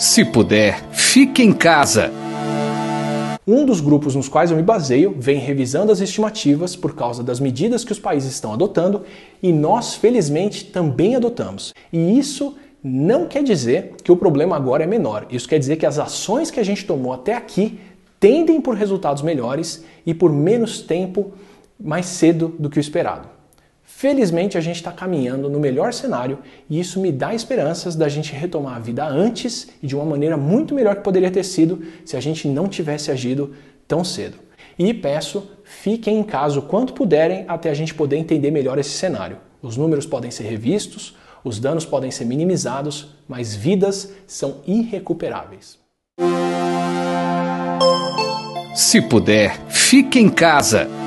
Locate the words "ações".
15.98-16.50